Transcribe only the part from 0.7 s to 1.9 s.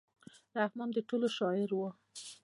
د ټولو شاعر و.